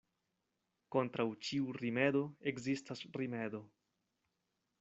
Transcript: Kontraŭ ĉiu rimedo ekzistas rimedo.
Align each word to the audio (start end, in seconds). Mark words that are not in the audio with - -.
Kontraŭ 0.95 1.25
ĉiu 1.49 1.69
rimedo 1.81 2.23
ekzistas 2.53 3.07
rimedo. 3.23 3.63